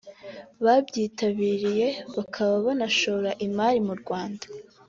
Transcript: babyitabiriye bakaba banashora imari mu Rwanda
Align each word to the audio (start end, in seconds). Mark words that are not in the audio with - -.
babyitabiriye 0.63 1.87
bakaba 2.15 2.55
banashora 2.65 3.31
imari 3.45 3.79
mu 3.87 3.93
Rwanda 4.01 4.45